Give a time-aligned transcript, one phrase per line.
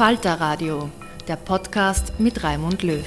[0.00, 0.88] Falter Radio,
[1.28, 3.04] der Podcast mit Raimund Löw.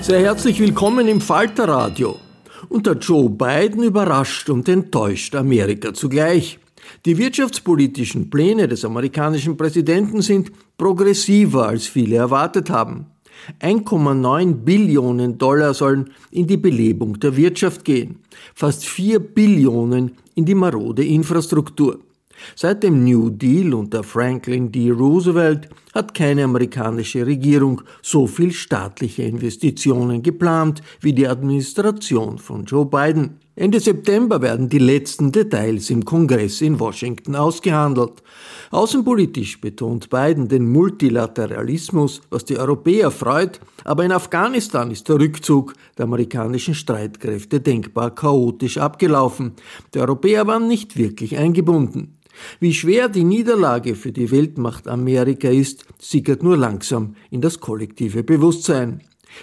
[0.00, 2.16] Sehr herzlich willkommen im Falter Radio.
[2.68, 6.58] Unter Joe Biden überrascht und enttäuscht Amerika zugleich.
[7.06, 13.06] Die wirtschaftspolitischen Pläne des amerikanischen Präsidenten sind progressiver, als viele erwartet haben.
[13.60, 18.18] 1,9 Billionen Dollar sollen in die Belebung der Wirtschaft gehen,
[18.52, 22.00] fast 4 Billionen in die marode Infrastruktur.
[22.54, 24.90] Seit dem New Deal unter Franklin D.
[24.90, 32.86] Roosevelt hat keine amerikanische Regierung so viel staatliche Investitionen geplant wie die Administration von Joe
[32.86, 33.40] Biden.
[33.56, 38.22] Ende September werden die letzten Details im Kongress in Washington ausgehandelt.
[38.70, 45.74] Außenpolitisch betont Biden den Multilateralismus, was die Europäer freut, aber in Afghanistan ist der Rückzug
[45.98, 49.52] der amerikanischen Streitkräfte denkbar chaotisch abgelaufen.
[49.92, 52.19] Die Europäer waren nicht wirklich eingebunden.
[52.58, 58.22] Wie schwer die Niederlage für die Weltmacht Amerika ist, sickert nur langsam in das kollektive
[58.22, 59.00] Bewusstsein.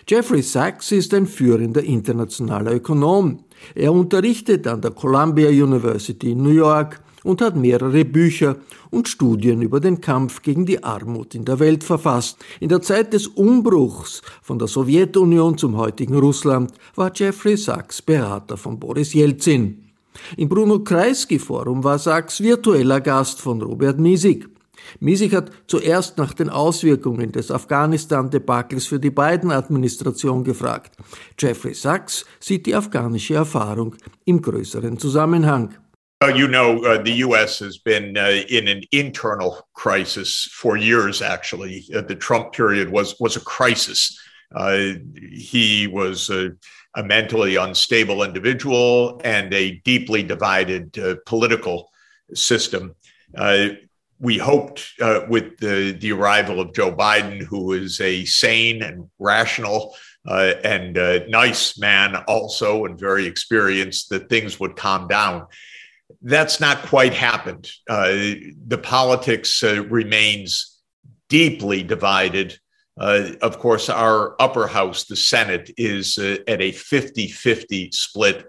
[0.08, 3.40] Jeffrey Sachs ist ein führender internationaler Ökonom.
[3.74, 8.58] Er unterrichtet an der Columbia University in New York und hat mehrere Bücher
[8.90, 12.38] und Studien über den Kampf gegen die Armut in der Welt verfasst.
[12.60, 18.56] In der Zeit des Umbruchs von der Sowjetunion zum heutigen Russland war Jeffrey Sachs Berater
[18.56, 19.87] von Boris Jelzin.
[20.38, 24.48] Im Bruno Kreisky Forum war Sachs virtueller Gast von Robert Miesig.
[25.00, 30.96] Miesig hat zuerst nach den Auswirkungen des Afghanistan-Debakels für die beiden Administration gefragt.
[31.38, 33.96] Jeffrey Sachs sieht die afghanische Erfahrung
[34.26, 35.76] im größeren Zusammenhang.
[36.34, 37.60] You know, uh, the U.S.
[37.60, 41.22] has been uh, in an internal crisis for years.
[41.22, 44.18] Actually, uh, the Trump period was was a crisis.
[44.56, 44.96] Uh,
[45.32, 46.50] he was uh,
[46.98, 51.92] a mentally unstable individual and a deeply divided uh, political
[52.34, 52.96] system.
[53.38, 53.70] Uh,
[54.20, 59.08] we hoped uh, with the, the arrival of Joe Biden, who is a sane and
[59.20, 59.96] rational
[60.28, 65.46] uh, and uh, nice man, also, and very experienced, that things would calm down.
[66.24, 67.70] That's not quite happened.
[67.88, 68.34] Uh,
[68.66, 70.80] the politics remains
[71.30, 72.60] deeply divided
[72.98, 78.46] uh, of course, our upper house, the Senate, is uh, at a 50 50 split.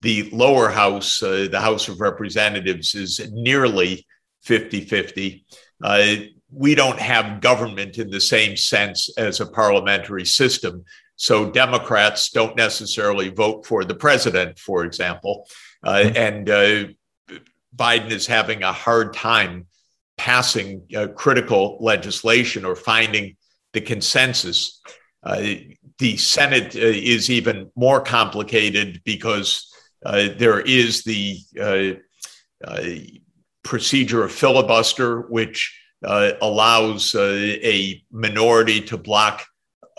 [0.00, 4.06] The lower house, uh, the House of Representatives, is nearly
[4.42, 5.46] 50 50.
[5.82, 6.14] Uh,
[6.50, 10.84] we don't have government in the same sense as a parliamentary system.
[11.16, 15.46] So Democrats don't necessarily vote for the president, for example.
[15.84, 16.16] Uh, mm-hmm.
[16.16, 17.38] and uh,
[17.74, 19.66] Biden is having a hard time
[20.18, 23.36] passing critical legislation or finding
[23.72, 24.80] the consensus.
[25.24, 29.68] the Senate is even more complicated because
[30.02, 31.38] there is the
[33.62, 39.44] procedure of filibuster, which uh, allows uh, a minority to block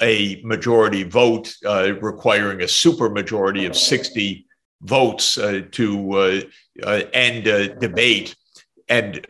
[0.02, 4.46] a majority vote, uh, requiring a supermajority of 60
[4.82, 6.42] votes uh, to uh,
[6.84, 7.46] uh, end
[7.80, 8.36] debate.
[8.90, 9.26] And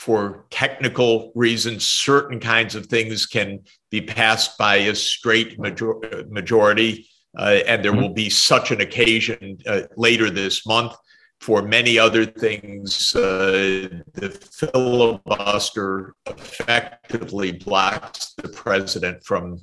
[0.00, 3.60] for technical reasons, certain kinds of things can
[3.90, 7.06] be passed by a straight major- majority.
[7.38, 8.00] and there mm-hmm.
[8.00, 9.58] will be such an occasion
[9.96, 10.94] later this month
[11.40, 19.58] for many other things, uh, the filibuster effectively blocks the president from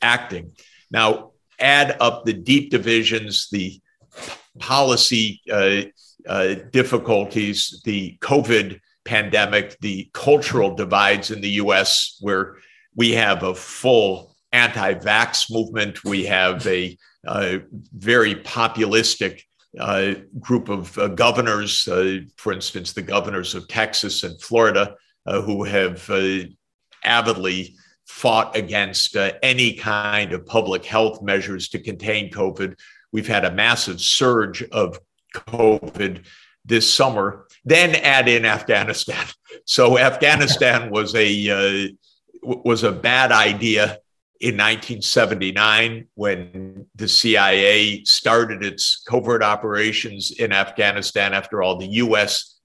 [0.00, 0.52] acting.
[0.90, 3.78] Now, add up the deep divisions, the
[4.58, 5.82] policy uh,
[6.26, 12.56] uh, difficulties, the COVID pandemic, the cultural divides in the US, where
[12.94, 16.96] we have a full anti vax movement, we have a,
[17.26, 17.62] a
[17.92, 19.42] very populistic
[19.80, 24.94] uh, group of uh, governors, uh, for instance, the governors of Texas and Florida,
[25.26, 26.40] uh, who have uh,
[27.02, 27.76] avidly
[28.06, 32.74] fought against uh, any kind of public health measures to contain COVID.
[33.12, 34.98] We've had a massive surge of
[35.34, 36.24] COVID
[36.64, 37.47] this summer.
[37.68, 39.26] Then add in Afghanistan.
[39.64, 41.94] So Afghanistan was a
[42.42, 43.98] was a bad idea
[44.40, 51.34] in 1979 when the CIA started its covert operations in Afghanistan.
[51.34, 52.58] After all, the US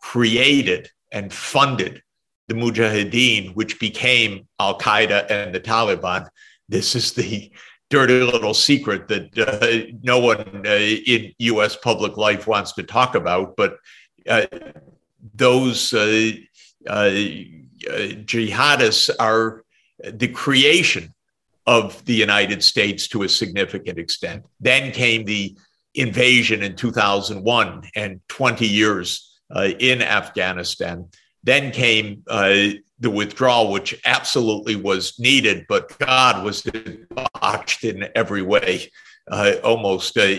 [0.00, 2.02] created and funded
[2.46, 6.28] the Mujahideen, which became Al Qaeda and the Taliban.
[6.68, 7.50] This is the
[7.90, 13.14] dirty little secret that uh, no one uh, in US public life wants to talk
[13.14, 13.56] about.
[13.56, 13.76] But uh,
[15.34, 16.32] those uh,
[16.86, 17.10] uh,
[18.24, 19.64] jihadists are
[20.04, 21.14] the creation
[21.66, 24.44] of the United States to a significant extent.
[24.60, 25.56] Then came the
[25.94, 31.08] invasion in 2001 and 20 years uh, in Afghanistan.
[31.42, 32.68] Then came uh,
[33.00, 36.66] the withdrawal, which absolutely was needed, but God was
[37.34, 38.90] botched in every way,
[39.30, 40.34] uh, almost uh,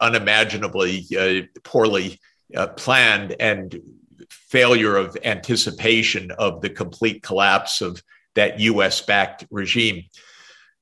[0.00, 2.20] unimaginably uh, poorly
[2.56, 3.80] uh, planned and
[4.28, 8.02] failure of anticipation of the complete collapse of
[8.34, 10.04] that US backed regime.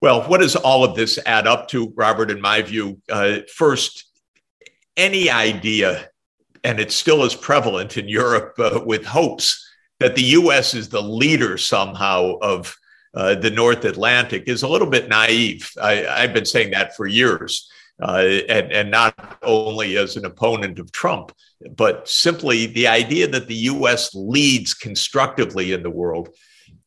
[0.00, 3.00] Well, what does all of this add up to, Robert, in my view?
[3.10, 4.06] Uh, first,
[4.96, 6.08] any idea,
[6.64, 9.66] and it still is prevalent in Europe uh, with hopes
[9.98, 12.74] that the US is the leader somehow of
[13.14, 15.70] uh, the North Atlantic is a little bit naive.
[15.80, 17.68] I, have been saying that for years,
[18.02, 21.32] uh, and, and not only as an opponent of Trump,
[21.76, 26.30] but simply the idea that the US leads constructively in the world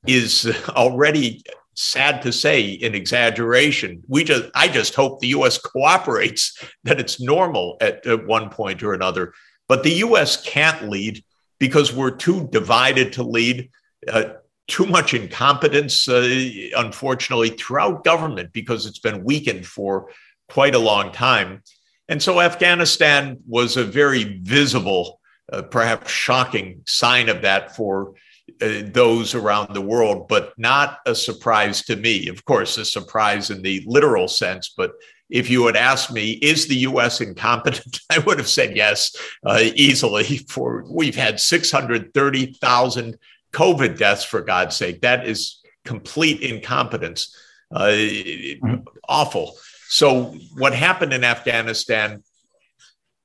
[0.07, 1.44] is already
[1.75, 4.04] sad to say an exaggeration.
[4.07, 8.83] We just i just hope the us cooperates that it's normal at, at, one point
[8.83, 9.33] or another.
[9.68, 11.24] But the us can't lead
[11.60, 13.69] because we're too divided to lead
[14.07, 14.33] uh,
[14.68, 20.10] too much incompetence uh, unfortunately throughout government because it's been weakened for
[20.53, 21.61] quite a long time
[22.09, 25.19] and so afghanistan was a very visible
[25.51, 28.13] uh, perhaps shocking sign of that for
[28.61, 32.27] uh, those around the world, but not a surprise to me.
[32.27, 34.91] Of course, a surprise in the literal sense, but
[35.29, 37.22] if you had asked me, is the U.S.
[37.22, 38.00] incompetent?
[38.10, 40.39] I would have said yes, uh, easily.
[40.50, 43.17] For we've had 630,000
[43.53, 45.01] COVID deaths, for God's sake.
[45.01, 47.36] That is complete incompetence.
[47.74, 48.75] Uh, mm-hmm.
[49.10, 49.55] Awful.
[49.93, 52.23] So, what happened in Afghanistan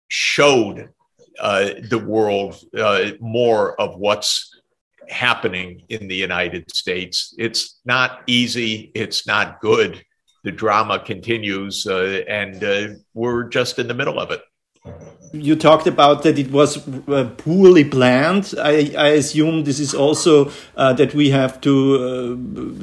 [0.09, 0.91] showed
[1.41, 4.55] uh, the world uh, more of what's
[5.09, 7.35] happening in the United States.
[7.39, 10.05] It's not easy, it's not good.
[10.45, 14.43] The drama continues, uh, and uh, we're just in the middle of it.
[15.33, 18.55] You talked about that it was uh, poorly planned.
[18.59, 21.97] I, I, assume this is also uh, that we have to.
[21.97, 22.35] Uh,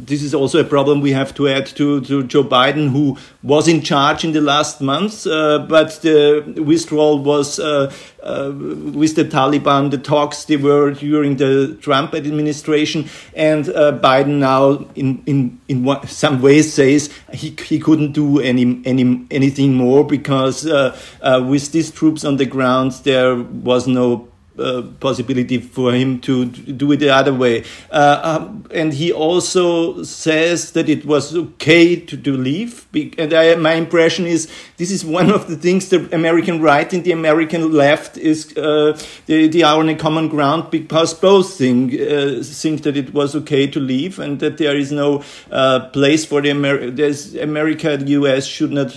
[0.05, 3.67] this is also a problem we have to add to, to Joe Biden, who was
[3.67, 9.25] in charge in the last months, uh, but the withdrawal was uh, uh, with the
[9.25, 9.89] Taliban.
[9.89, 16.43] The talks they were during the Trump administration, and Biden now, in in in some
[16.43, 22.34] ways, says he he couldn't do any any anything more because with these troops on
[22.37, 24.27] the ground, there was no
[24.57, 27.63] uh, possibility for him to do it the other way.
[27.91, 32.87] Uh, um, and he also says that it was okay to, to leave.
[33.17, 37.03] And I, my impression is this is one of the things the American right and
[37.03, 41.93] the American left is uh, they, they, are on a common ground because both think,
[41.93, 46.23] uh, think that it was okay to leave and that there is no uh, place
[46.23, 48.91] for the Amer there's America and US should not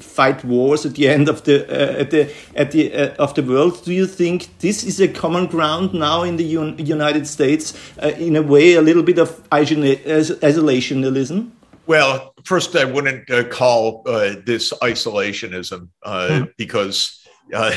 [0.00, 3.84] fight wars at the end of the at the at the of the world.
[3.84, 8.12] Do you think this is a common ground now in the Un United States, uh,
[8.18, 11.50] in a way, a little bit of isolationism?
[11.86, 16.44] Well, first, I wouldn't uh, call uh, this isolationism uh, hmm.
[16.56, 17.20] because
[17.52, 17.76] uh,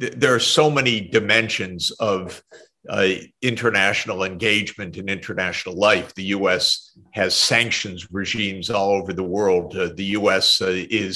[0.00, 2.42] th there are so many dimensions of
[2.88, 3.10] uh,
[3.42, 6.08] international engagement and international life.
[6.14, 6.64] The U.S.
[7.20, 9.66] has sanctions regimes all over the world.
[10.00, 10.46] the U.S.
[11.04, 11.14] is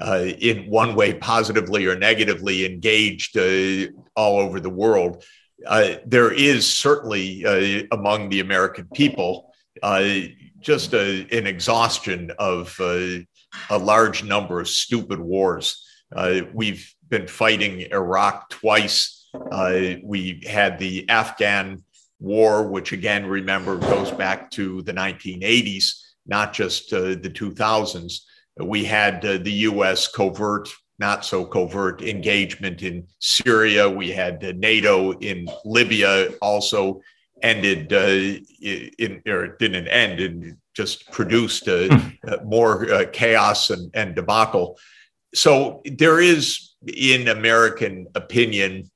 [0.00, 5.24] uh, in one way, positively or negatively engaged uh, all over the world.
[5.66, 10.04] Uh, there is certainly uh, among the American people uh,
[10.60, 13.26] just a, an exhaustion of a
[13.78, 15.86] large number of stupid wars.
[16.52, 19.28] we've been fighting Iraq twice.
[20.02, 21.82] we had the Afghan
[22.18, 28.20] war, which again, remember, goes back to the 1980s, not just the 2000s.
[28.58, 33.88] We had uh, the US covert, not so covert engagement in Syria.
[33.88, 37.00] We had uh, NATO in Libya also
[37.42, 42.08] ended uh, in, or didn't end and just produced uh, hmm.
[42.28, 44.78] uh, more uh, chaos and, and debacle.
[45.34, 48.90] So there is, in American opinion,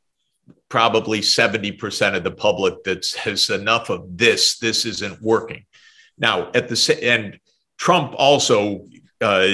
[0.68, 5.64] probably 70% of the public that says enough of this, this isn't working.
[6.16, 7.40] Now, at the end,
[7.78, 8.86] Trump also
[9.20, 9.48] uh,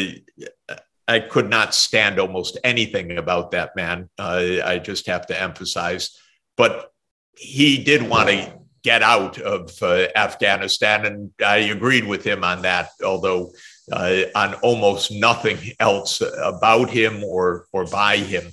[1.08, 4.08] I could not stand almost anything about that man.
[4.18, 6.18] Uh, I just have to emphasize.
[6.56, 6.90] But
[7.36, 12.62] he did want to get out of uh, Afghanistan, and I agreed with him on
[12.62, 13.52] that, although
[13.92, 18.52] uh, on almost nothing else about him or, or by him.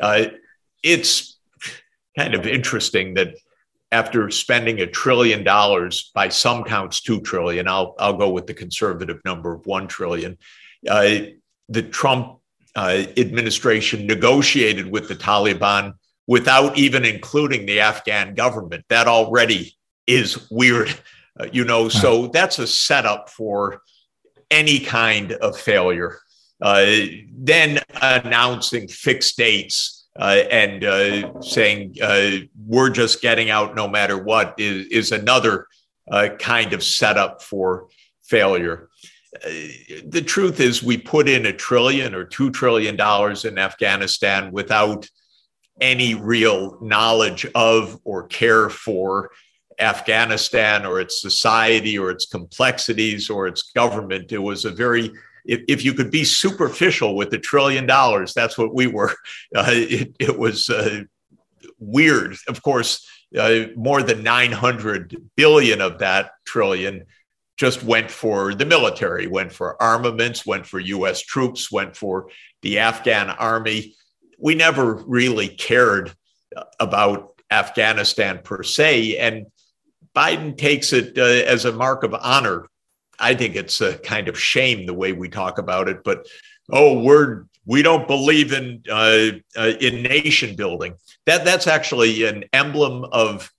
[0.00, 0.26] Uh,
[0.82, 1.38] it's
[2.18, 3.34] kind of interesting that
[3.92, 7.68] after spending a trillion dollars by some counts two trillion.
[7.68, 10.38] I'll, I'll go with the conservative number of one trillion.
[10.88, 11.18] Uh,
[11.68, 12.38] the trump
[12.74, 15.94] uh, administration negotiated with the taliban
[16.26, 18.84] without even including the afghan government.
[18.88, 19.76] That already
[20.06, 20.94] is weird
[21.38, 21.88] uh, you know?
[21.88, 23.82] So that's a setup for
[24.50, 26.18] any kind of failure.
[26.60, 26.86] Uh,
[27.32, 34.16] then announcing fixed dates uh, and uh, saying uh, we're just getting out no matter
[34.16, 35.66] what is, is another
[36.10, 37.88] uh, kind of setup for
[38.24, 38.88] failure.
[39.34, 39.48] Uh,
[40.06, 45.08] the truth is, we put in a trillion or two trillion dollars in Afghanistan without
[45.80, 49.30] any real knowledge of or care for
[49.78, 54.32] Afghanistan or its society or its complexities or its government.
[54.32, 55.12] It was a very
[55.46, 59.14] if, if you could be superficial with a trillion dollars, that's what we were.
[59.54, 61.02] Uh, it, it, was uh,
[61.78, 62.36] weird.
[62.48, 67.04] Of course, uh, more than 900 billion of that trillion
[67.56, 72.28] just went for the military, went for armaments, went for US troops, went for
[72.62, 73.94] the Afghan army.
[74.38, 76.14] We never really cared
[76.78, 79.16] about Afghanistan per se.
[79.16, 79.46] And
[80.14, 82.66] Biden takes it uh, as a mark of honor
[83.18, 86.26] I think it's a kind of shame the way we talk about it, but
[86.70, 90.94] oh, we're we don't believe in uh, uh, in nation building.
[91.26, 93.50] That that's actually an emblem of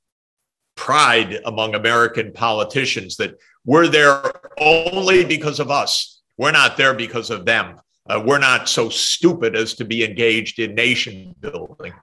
[0.75, 4.21] pride among American politicians that we're there
[4.59, 6.21] only because of us.
[6.37, 7.81] We're not there because of them.
[8.09, 11.93] Uh, we're not so stupid as to be engaged in nation building.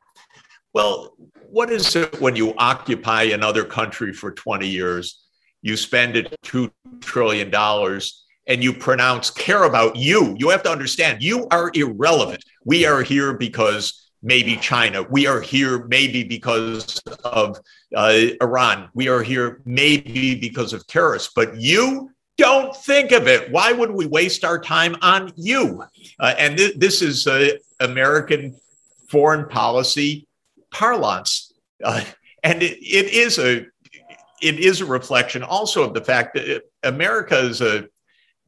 [0.74, 1.14] Well,
[1.48, 5.23] what is it when you occupy another country for 20 years?
[5.64, 7.50] You spend it $2 trillion
[8.46, 10.36] and you pronounce care about you.
[10.38, 12.44] You have to understand you are irrelevant.
[12.66, 15.02] We are here because maybe China.
[15.02, 17.58] We are here maybe because of
[17.96, 18.90] uh, Iran.
[18.92, 21.32] We are here maybe because of terrorists.
[21.34, 23.50] But you don't think of it.
[23.50, 25.82] Why would we waste our time on you?
[26.20, 28.54] Uh, and th- this is uh, American
[29.08, 30.28] foreign policy
[30.70, 31.54] parlance.
[31.82, 32.04] Uh,
[32.42, 33.64] and it, it is a
[34.42, 37.86] it is a reflection also of the fact that America is a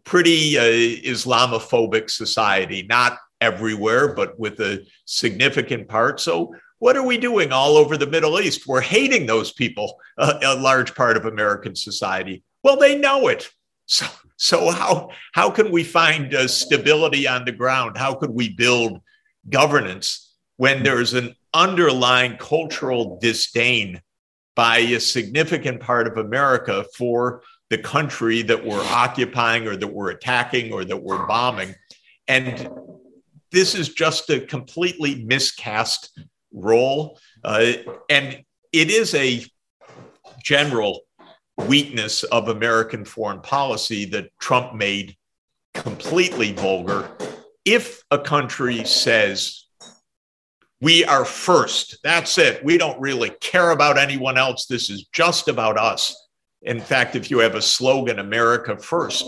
[0.05, 6.21] pretty uh, Islamophobic society, not everywhere, but with a significant part.
[6.21, 8.67] So, what are we doing all over the Middle East?
[8.67, 12.43] We're hating those people, uh, a large part of American society.
[12.63, 13.51] Well, they know it.
[13.89, 17.97] So, so how how can we find uh, stability on the ground?
[17.97, 19.01] How could we build
[19.49, 24.03] governance when there's an underlying cultural disdain
[24.57, 30.11] by a significant part of America for the country that we're occupying or that we're
[30.11, 31.75] attacking or that we're bombing.
[32.27, 32.69] And
[33.53, 36.19] this is just a completely miscast
[36.53, 37.21] role.
[37.45, 37.73] Uh,
[38.09, 39.45] and it is a
[40.43, 41.03] general
[41.67, 45.17] weakness of American foreign policy that Trump made
[45.75, 47.11] completely vulgar.
[47.65, 49.66] If a country says,
[50.81, 55.49] we are first, that's it, we don't really care about anyone else, this is just
[55.49, 56.15] about us.
[56.63, 59.25] In fact, if you have a slogan, America first,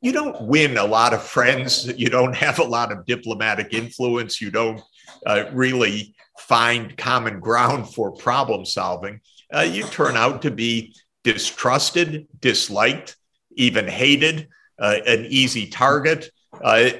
[0.00, 4.40] you don't win a lot of friends, you don't have a lot of diplomatic influence,
[4.40, 4.80] you don't
[5.26, 9.20] uh, really find common ground for problem solving.
[9.54, 13.16] Uh, you turn out to be distrusted, disliked,
[13.52, 16.30] even hated, uh, an easy target.
[16.62, 16.90] Uh,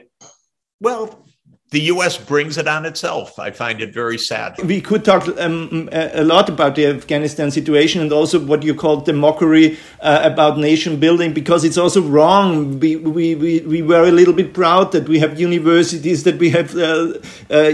[0.80, 1.26] well,
[1.70, 3.38] the US brings it on itself.
[3.38, 4.60] I find it very sad.
[4.64, 9.06] We could talk um, a lot about the Afghanistan situation and also what you called
[9.06, 12.80] the mockery uh, about nation building because it's also wrong.
[12.80, 16.50] We, we, we, we were a little bit proud that we have universities, that we
[16.50, 17.14] have uh,
[17.50, 17.68] uh,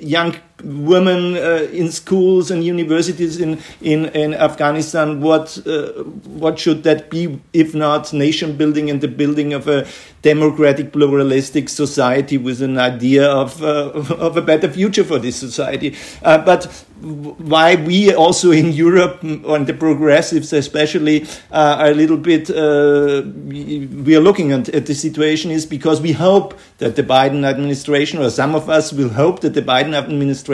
[0.00, 5.20] young women uh, in schools and universities in in, in Afghanistan.
[5.20, 6.04] What uh,
[6.42, 9.86] what should that be if not nation building and the building of a
[10.22, 15.96] democratic, pluralistic society with an idea of uh, of a better future for this society?
[16.22, 22.16] Uh, but why we also in Europe and the progressives especially uh, are a little
[22.16, 27.02] bit uh, we are looking at, at, the situation is because we hope that the
[27.02, 30.51] Biden administration or some of us will hope that the Biden administration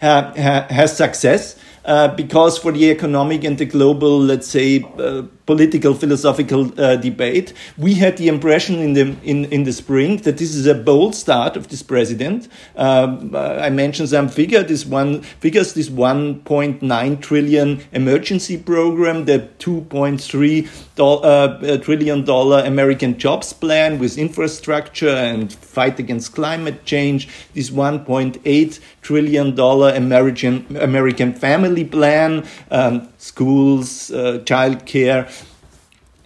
[0.00, 5.22] ha, ha, has success uh, because for the economic and the global, let's say, uh,
[5.46, 10.38] political philosophical uh, debate, we had the impression in the in, in the spring that
[10.38, 12.48] this is a bold start of this president.
[12.76, 14.62] Um, uh, I mentioned some figure.
[14.62, 20.68] This one figures this 1.9 trillion emergency program, the 2.3
[20.98, 27.28] uh, trillion dollar American jobs plan with infrastructure and fight against climate change.
[27.54, 35.28] This 1.8 trillion dollar American American family plan, um, schools, uh, child care,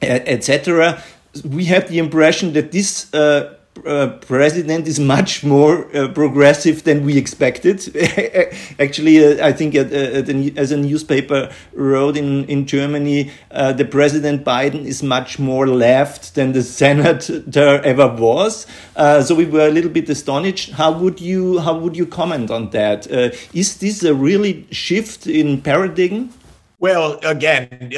[0.06, 1.02] etc.
[1.44, 7.04] We have the impression that this uh, uh, president is much more uh, progressive than
[7.04, 7.80] we expected.
[8.78, 13.72] Actually, uh, I think at, uh, at as a newspaper wrote in, in Germany, uh,
[13.72, 18.66] the President Biden is much more left than the senator ever was.
[18.96, 20.72] So we were a little bit astonished.
[20.72, 23.06] How would you how would you comment on that?
[23.52, 26.30] is this a really shift in paradigm?
[26.78, 27.90] Well, again,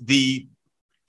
[0.00, 0.46] the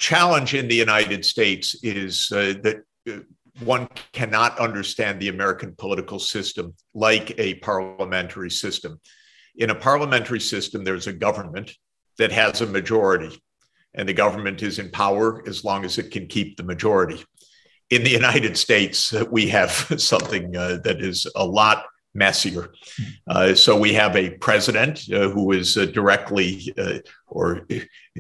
[0.03, 3.19] challenge in the United States is uh, that uh,
[3.63, 8.99] one cannot understand the American political system like a parliamentary system.
[9.55, 11.71] In a parliamentary system, there's a government
[12.17, 13.41] that has a majority,
[13.93, 17.23] and the government is in power as long as it can keep the majority.
[17.89, 22.71] In the United States, uh, we have something uh, that is a lot messier.
[23.27, 27.67] Uh, so we have a president uh, who is uh, directly uh, or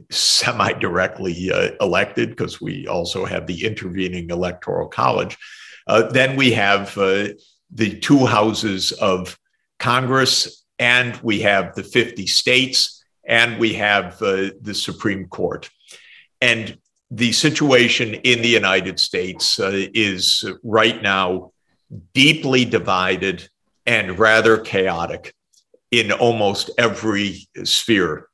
[0.09, 5.37] semi directly uh, elected, because we also have the intervening electoral college.
[5.87, 9.37] Uh, then we have the two houses of
[9.79, 15.69] Congress, and we have the 50 states, and we have the Supreme Court.
[16.41, 16.77] And
[17.11, 21.51] the situation in the United States is right now
[22.13, 23.47] deeply divided
[23.85, 25.33] and rather chaotic
[25.91, 28.27] in almost every sphere.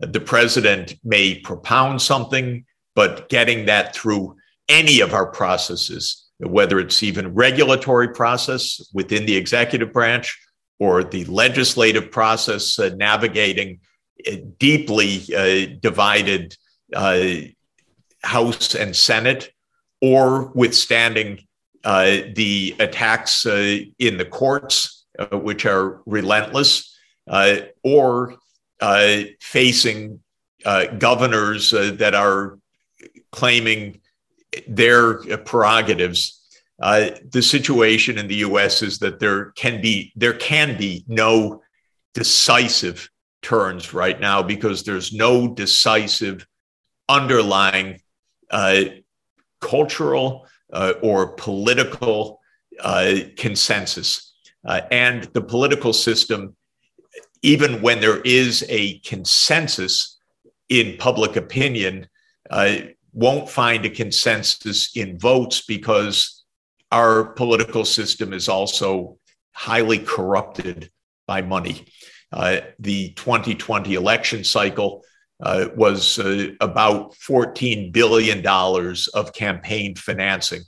[0.00, 4.36] The president may propound something, but getting that through
[4.68, 10.38] any of our processes, whether it's even regulatory process within the executive branch
[10.78, 13.80] or the legislative process, uh, navigating
[14.58, 16.56] deeply uh, divided
[16.94, 17.24] uh,
[18.22, 19.52] House and Senate,
[20.00, 21.47] or withstanding
[21.84, 26.96] the attacks uh, in the courts, uh, which are relentless,
[27.82, 28.34] or
[29.40, 30.20] facing
[30.98, 32.58] governors that are
[33.32, 34.00] claiming
[34.66, 36.34] their prerogatives.
[36.80, 38.82] Uh, the situation in the U.S.
[38.82, 41.60] is that there can be there can be no
[42.14, 43.10] decisive
[43.42, 46.46] turns right now because there's no decisive
[47.08, 48.00] underlying
[48.50, 48.84] uh,
[49.60, 52.40] cultural uh, or political
[52.80, 54.34] uh, consensus.
[54.64, 56.54] Uh, and the political system,
[57.42, 60.18] even when there is a consensus
[60.68, 62.06] in public opinion,
[62.50, 62.76] uh,
[63.12, 66.44] won't find a consensus in votes because
[66.92, 69.18] our political system is also
[69.52, 70.90] highly corrupted
[71.26, 71.86] by money.
[72.32, 75.02] Uh, the 2020 election cycle
[75.40, 80.62] uh, was uh, about $14 billion of campaign financing.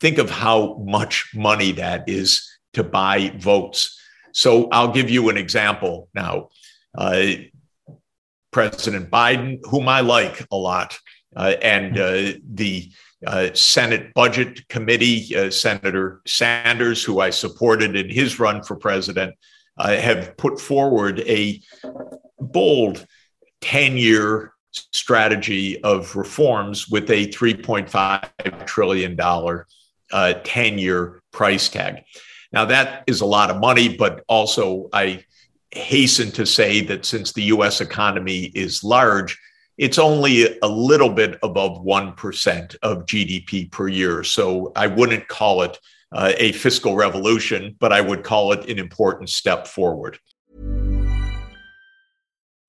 [0.00, 3.98] Think of how much money that is to buy votes.
[4.32, 6.48] So I'll give you an example now.
[6.96, 7.26] Uh,
[8.50, 10.98] President Biden, whom I like a lot,
[11.36, 12.90] uh, and uh, the
[13.26, 19.34] uh, Senate Budget Committee, Senator Sanders, who I supported in his run for president,
[19.78, 21.60] have put forward a
[22.38, 23.06] bold
[23.60, 24.52] 10 year
[24.92, 29.16] strategy of reforms with a $3.5 trillion
[30.44, 32.02] 10 year price tag.
[32.52, 35.24] Now, that is a lot of money, but also I
[35.72, 39.38] hasten to say that since the US economy is large,
[39.78, 44.24] it's only a little bit above 1% of GDP per year.
[44.24, 45.78] So I wouldn't call it
[46.12, 50.18] uh, a fiscal revolution, but I would call it an important step forward.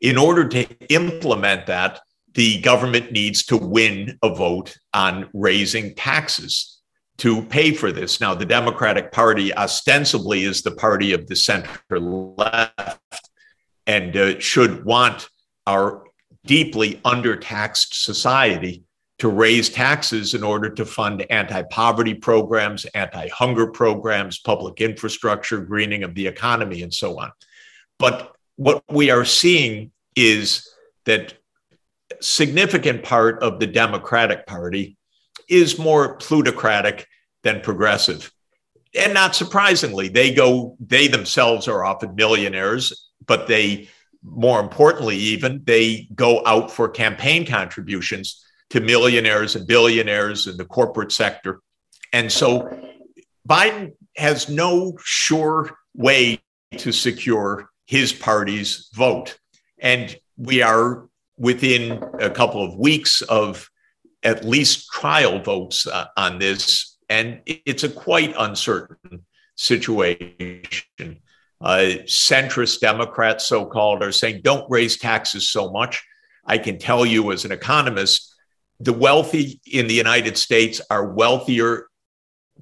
[0.00, 2.00] In order to implement that,
[2.34, 6.80] the government needs to win a vote on raising taxes
[7.18, 8.20] to pay for this.
[8.20, 13.30] Now, the Democratic Party ostensibly is the party of the center left
[13.86, 15.30] and uh, should want
[15.66, 16.04] our
[16.44, 18.84] deeply undertaxed society
[19.18, 25.60] to raise taxes in order to fund anti poverty programs, anti hunger programs, public infrastructure,
[25.60, 27.32] greening of the economy, and so on.
[27.98, 30.68] But what we are seeing is
[31.04, 31.34] that
[32.20, 34.96] significant part of the Democratic Party
[35.48, 37.06] is more plutocratic
[37.42, 38.32] than progressive.
[38.98, 43.88] And not surprisingly, they go, they themselves are often millionaires but they,
[44.22, 50.64] more importantly, even, they go out for campaign contributions to millionaires and billionaires in the
[50.64, 51.60] corporate sector.
[52.12, 52.68] And so
[53.48, 56.40] Biden has no sure way
[56.78, 59.38] to secure his party's vote.
[59.78, 63.68] And we are within a couple of weeks of
[64.22, 66.96] at least trial votes uh, on this.
[67.08, 71.20] And it's a quite uncertain situation
[71.60, 76.04] uh, centrist Democrats, so called, are saying don't raise taxes so much.
[76.44, 78.34] I can tell you as an economist,
[78.78, 81.86] the wealthy in the United States are wealthier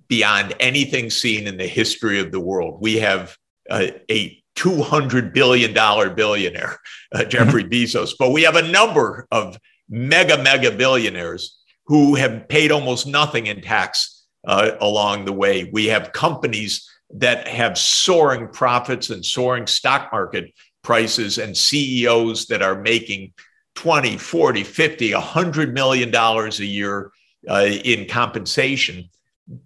[0.09, 2.81] beyond anything seen in the history of the world.
[2.81, 3.37] We have
[3.69, 5.73] uh, a $200 billion
[6.15, 6.79] billionaire,
[7.13, 7.73] uh, Jeffrey mm-hmm.
[7.73, 13.47] Bezos, but we have a number of mega, mega billionaires who have paid almost nothing
[13.47, 15.71] in tax uh, along the way.
[15.73, 22.63] We have companies that have soaring profits and soaring stock market prices and CEOs that
[22.63, 23.33] are making
[23.75, 27.11] 20, 40, 50, 100 million dollars a year
[27.49, 29.09] uh, in compensation,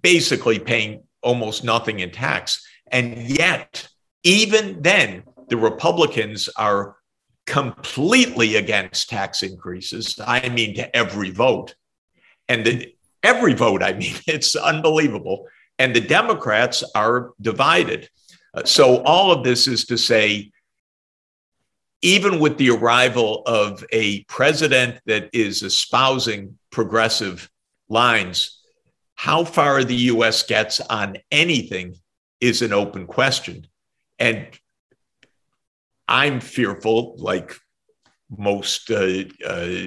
[0.03, 2.67] basically paying almost nothing in tax.
[2.91, 3.89] And yet,
[4.25, 6.97] even then, the Republicans are
[7.47, 10.19] completely against tax increases.
[10.25, 11.75] I mean, to every vote.
[12.49, 12.87] And
[13.23, 18.09] every vote, I mean, it's unbelievable and the Democrats are divided.
[18.55, 20.51] Uh, so, all of this is to say,
[22.03, 27.51] even with the arrival of a president that is espousing progressive
[27.89, 28.61] lines,
[29.15, 31.97] how far the US gets on anything
[32.41, 33.67] is an open question.
[34.19, 34.49] And
[36.07, 37.55] I'm fearful, like
[38.31, 39.87] most uh, uh,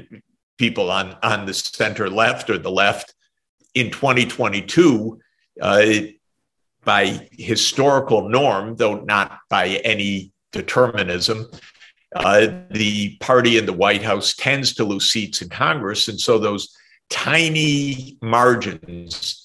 [0.58, 3.14] people on, on the center left or the left,
[3.74, 5.20] in 2022
[5.62, 5.86] uh,
[6.84, 11.50] by historical norm, though not by any determinism,
[12.16, 16.08] uh, the party in the White House tends to lose seats in Congress.
[16.08, 16.76] And so those
[17.10, 19.41] tiny margins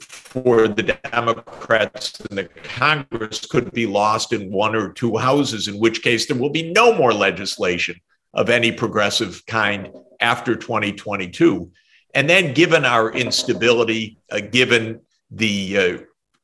[0.00, 5.78] for the Democrats in the Congress could be lost in one or two houses, in
[5.78, 7.96] which case there will be no more legislation
[8.34, 11.70] of any progressive kind after 2022.
[12.14, 15.98] And then, given our instability, uh, given the uh,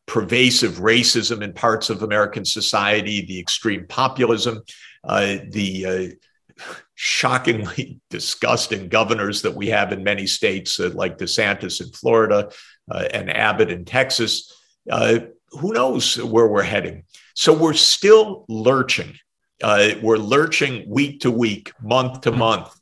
[0.06, 4.62] pervasive racism in parts of American society, the extreme populism,
[5.04, 6.64] uh, the uh,
[7.04, 12.48] shockingly disgusting governors that we have in many states, uh, like DeSantis in Florida
[12.88, 14.54] uh, and Abbott in Texas.
[14.88, 15.18] Uh,
[15.50, 17.02] who knows where we're heading?
[17.34, 19.18] So we're still lurching.
[19.60, 22.72] Uh, we're lurching week to week, month to month.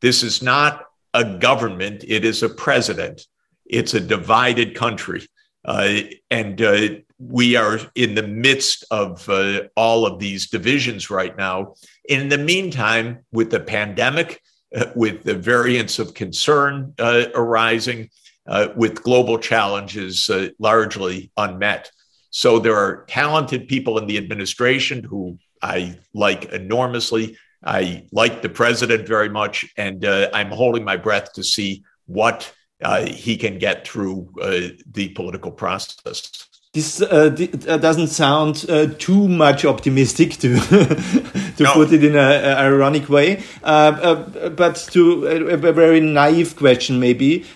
[0.00, 3.28] This is not a government, it is a president.
[3.64, 5.24] It's a divided country.
[5.64, 6.00] Uh,
[6.32, 11.74] and uh, we are in the midst of uh, all of these divisions right now.
[12.08, 14.40] In the meantime, with the pandemic,
[14.74, 18.10] uh, with the variants of concern uh, arising,
[18.46, 21.90] uh, with global challenges largely unmet.
[22.30, 27.36] So there are talented people in the administration who I like enormously.
[27.64, 32.50] I like the president very much, and I'm holding my breath to see what
[32.82, 36.46] uh, he can get through uh, the political process.
[36.74, 37.34] This uh,
[37.66, 40.60] uh doesn't sound uh, too much optimistic to
[41.56, 41.72] to no.
[41.72, 44.14] put it in an ironic way, uh,
[44.50, 47.46] but to a, a, very naive question maybe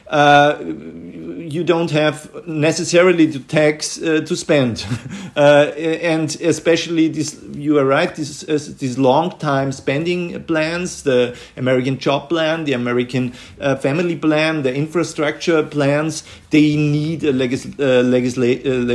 [1.52, 4.86] you don't have necessarily to tax uh, to spend,
[5.36, 5.72] uh,
[6.02, 7.40] and especially this.
[7.54, 8.14] You are right.
[8.14, 14.16] This uh, these long time spending plans, the American Job Plan, the American uh, Family
[14.16, 16.24] Plan, the infrastructure plans.
[16.50, 18.02] They need a legis uh,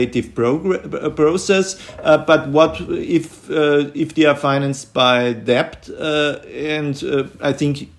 [0.08, 1.78] legislative uh, process.
[2.04, 5.90] Uh, but what if uh, if they are financed by debt?
[5.90, 7.04] Uh, and
[7.42, 7.90] I think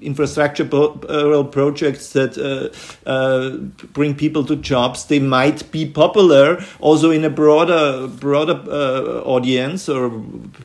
[0.00, 3.56] infrastructure projects that uh, uh,
[3.92, 9.88] bring people to jobs, they might be popular also in a broader broader uh, audience
[9.88, 10.10] or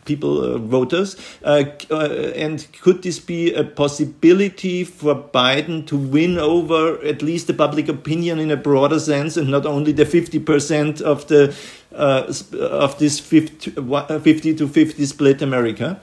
[0.06, 1.16] people uh, voters.
[1.44, 7.48] Uh, uh, and could this be a possibility for Biden to win over at least
[7.48, 11.56] the public opinion in a broader sense, and not only the fifty percent of the
[11.92, 16.00] of this 50, 50 to 50 split America?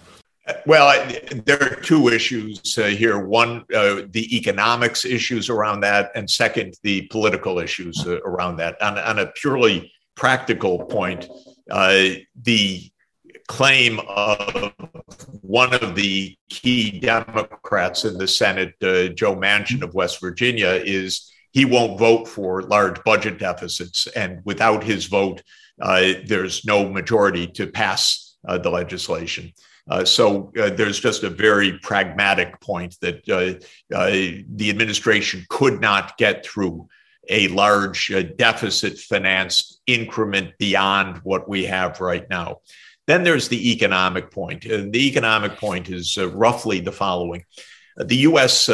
[0.64, 3.18] Well, I, there are two issues uh, here.
[3.18, 8.80] One, uh, the economics issues around that, and second, the political issues uh, around that.
[8.80, 11.28] On, on, a purely practical point,
[11.70, 12.10] uh,
[12.42, 12.88] the
[13.48, 14.72] claim of
[15.40, 21.32] one of the key Democrats in the Senate, uh, Joe Manchin of West Virginia, is
[21.52, 24.06] he won't vote for large budget deficits.
[24.08, 25.42] And without his vote,
[25.82, 29.52] uh, there's no majority to pass the legislation.
[29.88, 35.80] Uh, so uh, there's just a very pragmatic point that uh, uh the administration could
[35.80, 36.88] not get through
[37.28, 42.58] a large uh, deficit financed increment beyond what we have right now.
[43.06, 44.64] Then there's the economic point.
[44.64, 47.44] And the economic point is uh, roughly the following
[47.96, 48.68] the US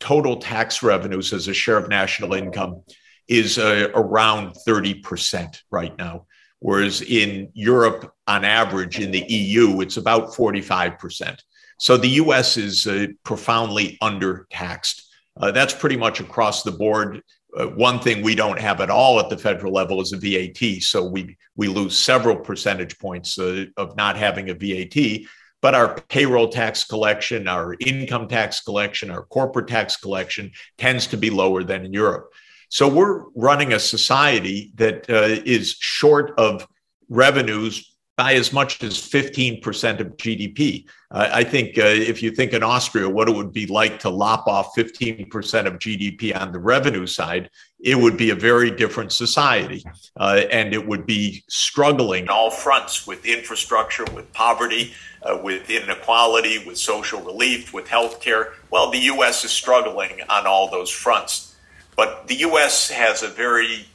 [0.00, 2.82] total tax revenues as a share of national income
[3.28, 6.26] is around 30% right now
[6.62, 11.38] whereas in Europe, on average, in the EU, it's about 45%.
[11.78, 15.02] So the US is uh, profoundly undertaxed.
[15.36, 17.20] Uh, that's pretty much across the board.
[17.56, 20.82] Uh, one thing we don't have at all at the federal level is a VAT.
[20.82, 25.26] So we, we lose several percentage points uh, of not having a VAT.
[25.60, 31.16] But our payroll tax collection, our income tax collection, our corporate tax collection tends to
[31.16, 32.32] be lower than in Europe.
[32.72, 36.66] So we're running a society that uh, is short of
[37.10, 40.86] revenues by as much as 15% of GDP.
[41.10, 44.08] Uh, I think uh, if you think in Austria, what it would be like to
[44.08, 49.12] lop off 15% of GDP on the revenue side, it would be a very different
[49.12, 49.84] society.
[50.18, 55.68] Uh, and it would be struggling on all fronts with infrastructure, with poverty, uh, with
[55.68, 58.54] inequality, with social relief, with healthcare.
[58.70, 61.51] Well, the US is struggling on all those fronts.
[61.96, 63.86] But the US has a very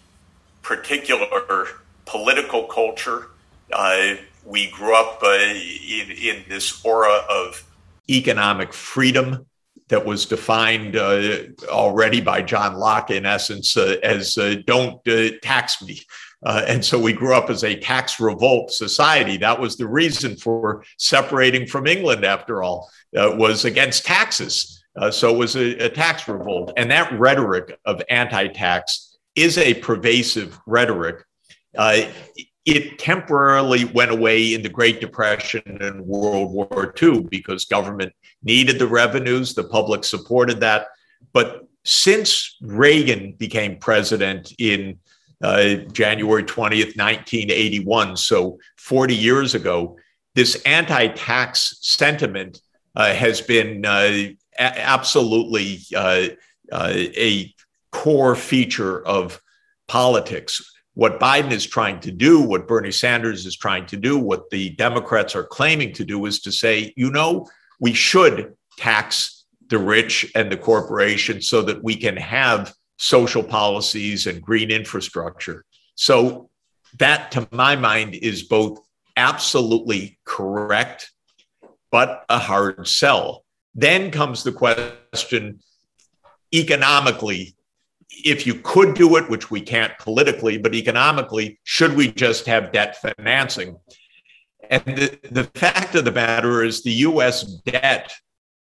[0.62, 1.68] particular
[2.06, 3.28] political culture.
[3.72, 7.64] Uh, we grew up uh, in, in, this aura of
[8.10, 9.46] economic freedom
[9.90, 15.30] that was defined uh, already by John Locke, in essence, uh, as uh, don't uh,
[15.42, 16.02] tax me.
[16.44, 19.38] and so we grew up as a tax revolt society.
[19.38, 24.77] That was the reason for separating from England, after all, was against taxes.
[24.98, 26.74] Uh, so it was a, a tax revolt.
[26.78, 31.24] And that rhetoric of anti tax is a pervasive rhetoric.
[31.78, 32.06] Uh,
[32.66, 38.12] it temporarily went away in the Great Depression and World War II because government
[38.44, 40.88] needed the revenues, the public supported that.
[41.32, 45.00] But since Reagan became president in
[45.42, 49.98] uh, January 20th, 1981, so 40 years ago,
[50.36, 52.62] this anti tax sentiment
[52.98, 56.28] uh, has been uh, a- absolutely uh,
[56.72, 57.54] uh, a
[57.92, 59.42] core feature of
[59.88, 60.62] politics.
[60.94, 64.72] What Biden is trying to do, what Bernie Sanders is trying to do, what the
[64.72, 67.48] Democrats are claiming to do is to say, you know,
[67.80, 74.26] we should tax the rich and the corporations so that we can have social policies
[74.26, 75.64] and green infrastructure.
[75.96, 76.50] So
[77.00, 78.80] that, to my mind, is both
[79.16, 81.12] absolutely correct,
[81.92, 83.44] but a hard sell.
[83.78, 85.60] Then comes the question
[86.54, 87.56] economically,
[88.10, 92.72] if you could do it, which we can't politically, but economically, should we just have
[92.72, 93.78] debt financing?
[94.70, 98.12] And the, the fact of the matter is, the US debt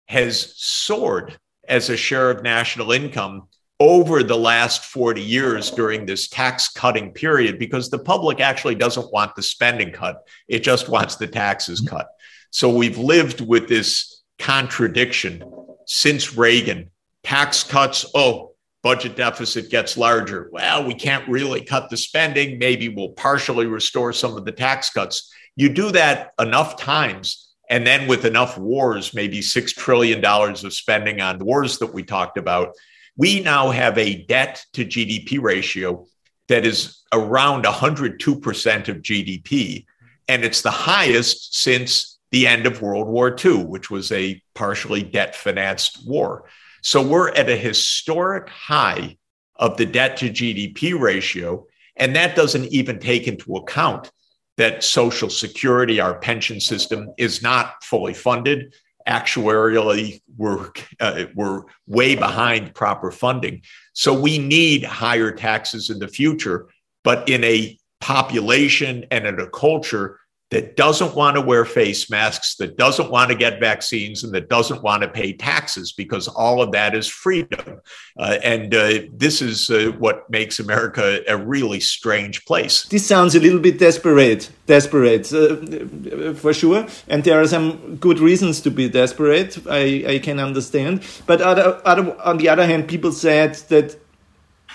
[0.07, 3.47] has soared as a share of national income
[3.79, 9.13] over the last 40 years during this tax cutting period because the public actually doesn't
[9.13, 10.27] want the spending cut.
[10.47, 12.07] It just wants the taxes cut.
[12.49, 15.43] So we've lived with this contradiction
[15.85, 16.91] since Reagan.
[17.23, 20.49] Tax cuts, oh, budget deficit gets larger.
[20.51, 22.57] Well, we can't really cut the spending.
[22.57, 25.31] Maybe we'll partially restore some of the tax cuts.
[25.55, 31.19] You do that enough times, and then with enough wars, maybe $6 trillion of spending
[31.19, 32.73] on wars that we talked about,
[33.17, 36.05] we now have a debt to GDP ratio
[36.47, 39.85] that is around 102% of GDP.
[40.29, 45.03] And it's the highest since the end of World War II, which was a partially
[45.03, 46.45] debt financed war.
[46.81, 49.17] So we're at a historic high
[49.55, 51.65] of the debt to GDP ratio.
[51.95, 54.11] And that doesn't even take into account
[54.57, 58.73] that Social Security, our pension system, is not fully funded.
[59.07, 63.61] Actuarially, we're, uh, we're way behind proper funding.
[63.93, 66.67] So we need higher taxes in the future,
[67.03, 72.55] but in a population and in a culture that doesn't want to wear face masks,
[72.55, 76.61] that doesn't want to get vaccines, and that doesn't want to pay taxes because all
[76.61, 77.81] of that is freedom.
[78.17, 82.83] Uh, and uh, this is uh, what makes America a really strange place.
[82.83, 86.87] This sounds a little bit desperate, desperate uh, for sure.
[87.09, 89.57] And there are some good reasons to be desperate.
[89.69, 91.03] I, I can understand.
[91.25, 93.97] But other, other, on the other hand, people said that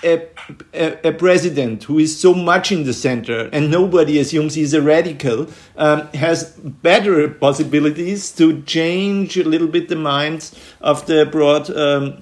[0.03, 0.27] a,
[0.73, 4.81] a, a, president who is so much in the center and nobody assumes he's a
[4.81, 11.69] radical um, has better possibilities to change a little bit the minds of the broad
[11.75, 12.21] um,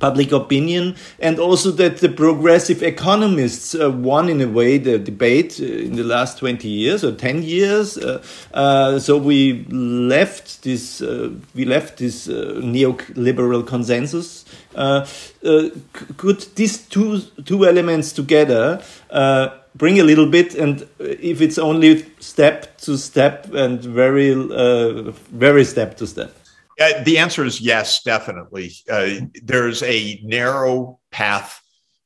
[0.00, 5.60] public opinion, and also that the progressive economists uh, won in a way the debate
[5.60, 7.96] uh, in the last 20 years or 10 years.
[7.96, 14.44] Uh, uh so we left this, uh, we left this uh, neoliberal consensus.
[16.16, 18.82] could these two two elements together
[19.76, 24.34] bring a little bit, and if it's only step to step and very
[25.32, 26.43] very step to step.
[26.80, 28.72] Uh, the answer is yes, definitely.
[28.90, 29.10] Uh,
[29.42, 31.60] there's a narrow path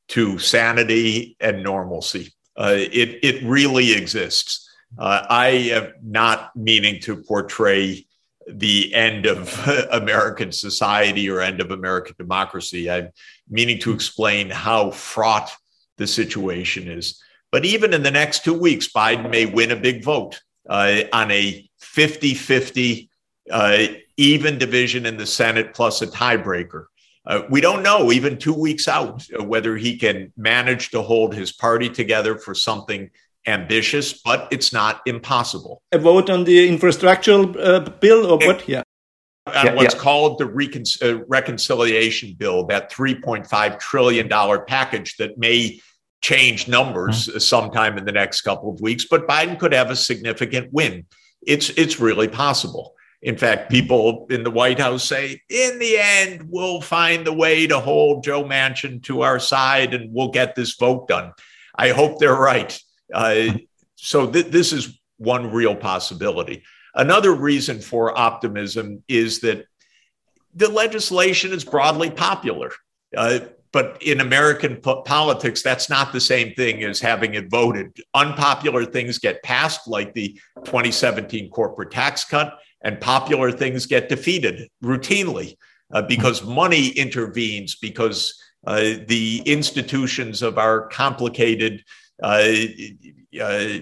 [0.09, 2.33] to sanity and normalcy.
[2.57, 4.69] Uh, it, it really exists.
[4.97, 8.05] Uh, I am not meaning to portray
[8.47, 12.89] the end of American society or end of American democracy.
[12.89, 13.09] I'm
[13.49, 15.51] meaning to explain how fraught
[15.97, 17.21] the situation is.
[17.51, 21.31] But even in the next two weeks, Biden may win a big vote uh, on
[21.31, 23.09] a 50 50
[23.51, 23.87] uh,
[24.19, 26.85] even division in the Senate plus a tiebreaker.
[27.25, 31.33] Uh, we don't know, even two weeks out, uh, whether he can manage to hold
[31.33, 33.09] his party together for something
[33.47, 35.81] ambitious, but it's not impossible.
[35.93, 38.67] A vote on the infrastructural uh, bill or what?
[38.67, 38.83] Yeah.
[39.47, 40.01] On yeah, what's yeah.
[40.01, 44.29] called the recon- uh, reconciliation bill, that $3.5 trillion
[44.67, 45.79] package that may
[46.21, 47.39] change numbers mm-hmm.
[47.39, 51.05] sometime in the next couple of weeks, but Biden could have a significant win.
[51.41, 52.95] It's, it's really possible.
[53.21, 57.67] In fact, people in the White House say, in the end, we'll find the way
[57.67, 61.33] to hold Joe Manchin to our side and we'll get this vote done.
[61.75, 62.79] I hope they're right.
[63.13, 63.57] Uh,
[63.95, 66.63] so th- this is one real possibility.
[66.95, 69.65] Another reason for optimism is that
[70.53, 72.71] the legislation is broadly popular.
[73.15, 73.39] Uh,
[73.71, 77.95] but in American po- politics, that's not the same thing as having it voted.
[78.13, 84.69] Unpopular things get passed, like the 2017 corporate tax cut and popular things get defeated
[84.83, 85.55] routinely
[85.91, 91.83] uh, because money intervenes, because uh, the institutions of our complicated
[92.21, 92.43] uh,
[93.41, 93.77] uh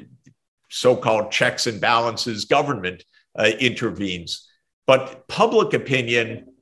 [0.69, 3.03] so called checks and balances government
[3.37, 4.47] uh, intervenes.
[4.85, 6.53] But public opinion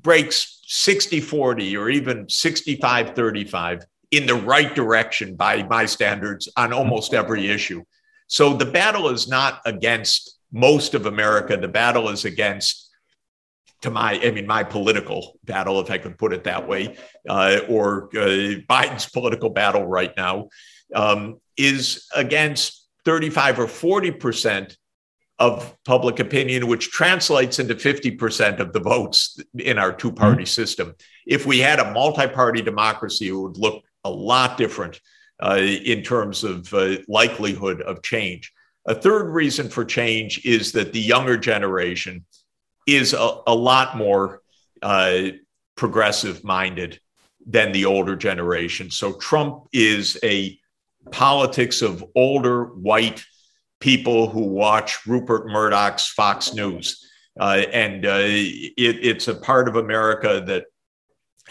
[0.00, 6.72] breaks 60 40 or even 65 35 in the right direction by my standards on
[6.72, 7.82] almost every issue.
[8.26, 12.90] So the battle is not against most of America, the battle is against,
[13.82, 16.96] to my, I mean, my political battle, if I can put it that way,
[17.28, 20.48] uh, or uh, Biden's political battle right now,
[20.94, 24.76] um, is against 35 or 40 percent
[25.38, 30.46] of public opinion, which translates into 50% of the votes in our two party mm-hmm.
[30.46, 30.94] system.
[31.26, 35.00] If we had a multi party democracy, it would look a lot different.
[35.40, 38.52] uh, in terms of uh, likelihood of change.
[38.88, 42.24] A third reason for change is that the younger generation
[42.86, 44.40] is a, a lot more
[44.80, 45.28] uh,
[45.76, 46.98] progressive minded
[47.46, 48.90] than the older generation.
[48.90, 50.58] So Trump is a
[51.12, 53.24] politics of older white
[53.78, 57.06] people who watch Rupert Murdoch's Fox News.
[57.38, 60.64] Uh, and uh, it, it's a part of America that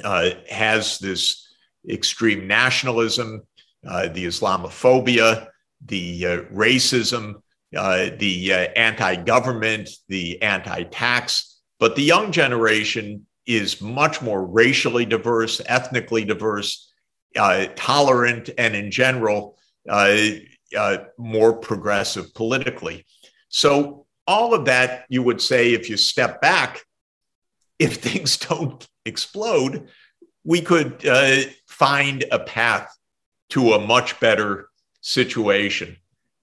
[0.04, 1.48] uh, has this
[1.88, 3.44] extreme nationalism,
[3.88, 5.48] uh, the Islamophobia,
[5.86, 7.36] the uh, racism,
[7.76, 11.60] uh, the anti government, the anti tax.
[11.80, 16.92] But the young generation is much more racially diverse, ethnically diverse,
[17.36, 19.58] tolerant, and in general,
[21.18, 23.06] more progressive politically.
[23.50, 26.82] So all of that, you would say, if you step back,
[27.80, 29.88] if things don't explode,
[30.44, 32.96] we could uh, find a path
[33.50, 34.70] to a much better
[35.02, 35.98] situation.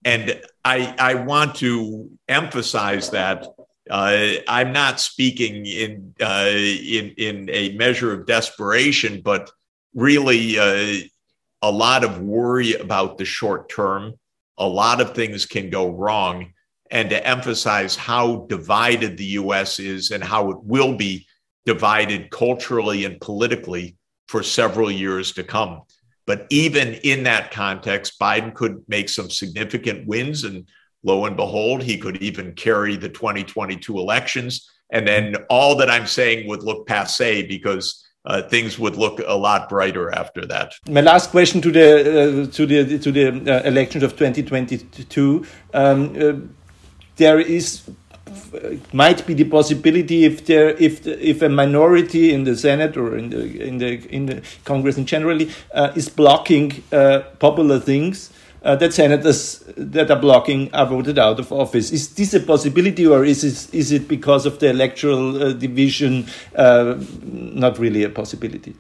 [0.04, 3.46] And I, I want to emphasize that
[3.90, 9.50] uh, I'm not speaking in, uh, in, in a measure of desperation, but
[9.94, 11.06] really uh,
[11.62, 14.14] a lot of worry about the short term.
[14.58, 16.52] A lot of things can go wrong
[16.90, 21.26] and to emphasize how divided the US is and how it will be
[21.66, 23.96] divided culturally and politically
[24.28, 25.82] for several years to come.
[26.26, 30.44] But even in that context, Biden could make some significant wins.
[30.44, 30.66] And
[31.02, 34.70] lo and behold, he could even carry the 2022 elections.
[34.90, 39.34] And then all that I'm saying would look passe because uh, things would look a
[39.34, 40.72] lot brighter after that.
[40.88, 45.44] My last question to the uh, to the to the uh, elections of 2022.
[45.74, 46.32] Um, uh,
[47.16, 47.82] there is
[48.92, 53.30] might be the possibility if there if if a minority in the Senate or in
[53.30, 58.30] the in the in the Congress in generally uh, is blocking uh, popular things
[58.64, 61.92] uh, that senators that are blocking are voted out of office.
[61.92, 66.26] Is this a possibility, or is it, is it because of the electoral uh, division
[66.56, 68.74] uh, not really a possibility?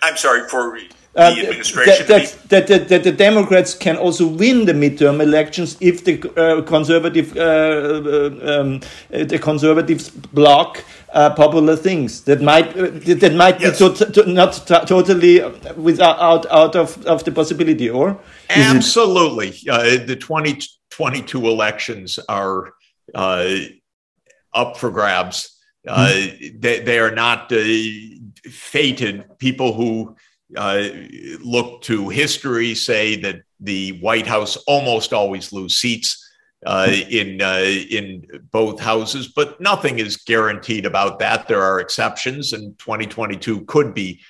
[0.00, 0.70] I'm sorry for
[1.14, 2.06] uh, the administration.
[2.06, 6.62] That, that, that, that, the Democrats can also win the midterm elections if the uh,
[6.62, 8.80] conservative uh, uh um,
[9.12, 10.82] uh, the conservatives block
[11.36, 13.78] popular things that might that might yes.
[13.78, 15.42] be to, to, not totally
[15.76, 22.72] without out of, of the possibility or absolutely the 2022 elections are
[24.54, 25.58] up for grabs.
[25.86, 26.60] Mm.
[26.60, 27.52] They, they, are not
[28.46, 29.38] fated.
[29.38, 30.16] People who
[30.56, 30.88] uh,
[31.40, 36.18] look to history say that the White House almost always lose seats
[36.66, 41.48] uh, in uh, in both houses, but nothing is guaranteed about that.
[41.48, 44.20] There are exceptions, and 2022 could be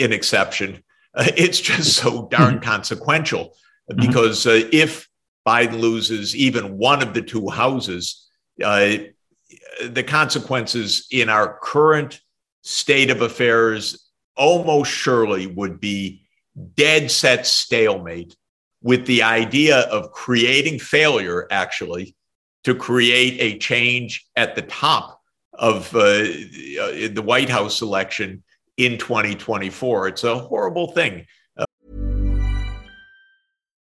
[0.00, 0.82] an exception.
[1.14, 3.54] Uh, it's just so darn consequential
[3.96, 5.08] because uh, if
[5.46, 8.28] Biden loses even one of the two houses,
[8.62, 8.96] uh,
[9.82, 12.20] the consequences in our current
[12.62, 16.22] state of affairs almost surely would be
[16.76, 18.36] dead set stalemate
[18.82, 22.14] with the idea of creating failure, actually,
[22.64, 25.20] to create a change at the top
[25.54, 28.42] of uh, the White House election
[28.76, 30.08] in 2024.
[30.08, 31.26] It's a horrible thing.
[31.56, 31.64] Uh-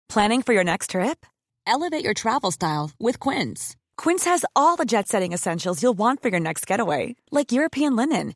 [0.09, 1.25] Planning for your next trip?
[1.65, 3.75] Elevate your travel style with Quince.
[3.97, 7.95] Quince has all the jet setting essentials you'll want for your next getaway, like European
[7.95, 8.35] linen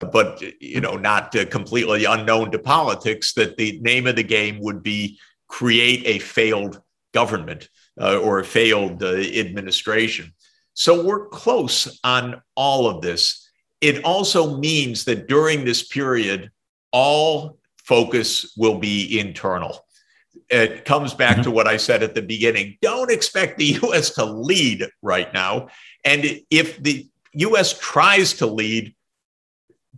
[0.00, 4.58] but you know not uh, completely unknown to politics that the name of the game
[4.60, 6.80] would be create a failed
[7.12, 7.68] government
[8.00, 10.32] uh, or a failed uh, administration
[10.74, 13.48] so we're close on all of this
[13.80, 16.50] it also means that during this period
[16.92, 19.84] all focus will be internal
[20.50, 21.42] it comes back mm-hmm.
[21.42, 22.76] to what I said at the beginning.
[22.82, 25.68] Don't expect the US to lead right now.
[26.04, 28.94] And if the US tries to lead,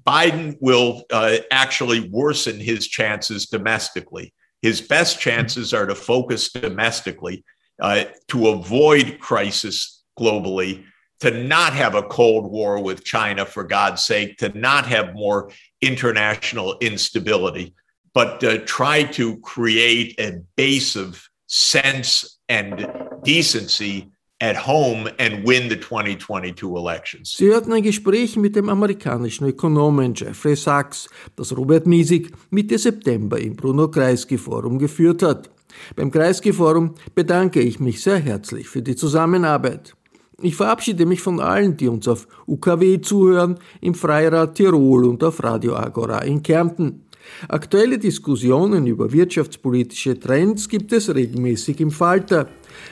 [0.07, 4.33] Biden will uh, actually worsen his chances domestically.
[4.61, 7.45] His best chances are to focus domestically,
[7.81, 10.85] uh, to avoid crisis globally,
[11.21, 15.51] to not have a Cold War with China, for God's sake, to not have more
[15.81, 17.75] international instability
[18.15, 22.91] but try to create a base of sense and
[23.23, 24.12] decency
[24.43, 27.37] at home and win the 2022 elections.
[27.37, 33.39] Sie hörten ein Gespräch mit dem amerikanischen Ökonomen Jeffrey Sachs, das Robert Miesig Mitte September
[33.39, 35.49] im Bruno Kreisky Forum geführt hat.
[35.95, 39.95] Beim Kreisky Forum bedanke ich mich sehr herzlich für die Zusammenarbeit.
[40.41, 45.41] Ich verabschiede mich von allen, die uns auf UKW zuhören, im Freirad Tirol und auf
[45.45, 47.05] Radio Agora in Kärnten.
[47.49, 52.49] Aktuelle Diskussionen über wirtschaftspolitische Trends gibt es regelmäßig im Falter.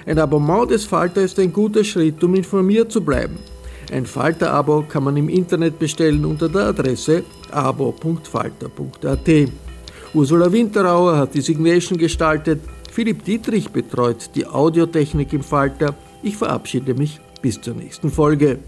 [0.07, 3.39] Ein Abonnement des Falter ist ein guter Schritt, um informiert zu bleiben.
[3.93, 9.29] Ein Falter-Abo kann man im Internet bestellen unter der Adresse abo.falter.at.
[10.15, 12.61] Ursula Winterauer hat die Signation gestaltet,
[12.91, 15.95] Philipp Dietrich betreut die Audiotechnik im Falter.
[16.23, 18.59] Ich verabschiede mich bis zur nächsten Folge.